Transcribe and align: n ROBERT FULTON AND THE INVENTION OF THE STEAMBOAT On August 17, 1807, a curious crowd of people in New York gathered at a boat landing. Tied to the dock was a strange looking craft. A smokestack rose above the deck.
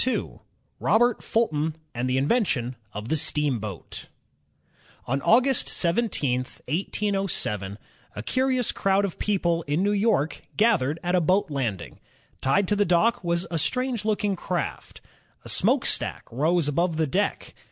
n 0.07 0.39
ROBERT 0.79 1.21
FULTON 1.21 1.75
AND 1.93 2.09
THE 2.09 2.17
INVENTION 2.17 2.75
OF 2.91 3.09
THE 3.09 3.15
STEAMBOAT 3.15 4.07
On 5.05 5.21
August 5.21 5.67
17, 5.69 6.39
1807, 6.39 7.77
a 8.15 8.23
curious 8.23 8.71
crowd 8.71 9.05
of 9.05 9.19
people 9.19 9.61
in 9.67 9.83
New 9.83 9.91
York 9.91 10.41
gathered 10.57 10.97
at 11.03 11.13
a 11.13 11.21
boat 11.21 11.51
landing. 11.51 11.99
Tied 12.41 12.67
to 12.69 12.75
the 12.75 12.83
dock 12.83 13.23
was 13.23 13.45
a 13.51 13.59
strange 13.59 14.03
looking 14.03 14.35
craft. 14.35 15.01
A 15.45 15.49
smokestack 15.49 16.23
rose 16.31 16.67
above 16.67 16.97
the 16.97 17.05
deck. 17.05 17.53